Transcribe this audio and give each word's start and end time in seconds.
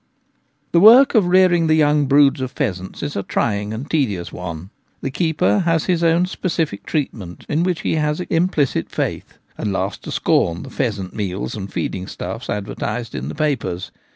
The 0.71 0.79
work 0.79 1.13
of 1.13 1.27
rearing 1.27 1.67
the 1.67 1.75
young 1.75 2.07
broods 2.07 2.41
of 2.41 2.49
pheasants 2.51 3.03
is 3.03 3.15
a 3.15 3.21
trying 3.21 3.71
and 3.71 3.87
tedious 3.87 4.31
one. 4.33 4.71
The 5.01 5.11
keeper 5.11 5.59
has 5.59 5.85
his 5.85 6.03
own 6.03 6.25
specific 6.25 6.87
treatment, 6.87 7.45
in 7.47 7.61
which 7.61 7.81
he 7.81 7.97
has 7.97 8.19
implicit 8.21 8.89
faith, 8.89 9.37
and 9.59 9.71
laughs 9.71 9.99
to 9.99 10.11
scorn 10.11 10.63
the 10.63 10.71
pheasant 10.71 11.13
meals 11.13 11.53
and 11.53 11.71
feeding 11.71 12.05
stuflp 12.05 12.05
E 12.05 12.09
50 12.09 12.17
The 12.17 12.27
Gamekeeper 12.27 12.31
at 12.31 12.47
Home. 12.47 12.57
advertised 12.89 13.13
in 13.13 13.27
the 13.29 13.35
papers. 13.35 13.91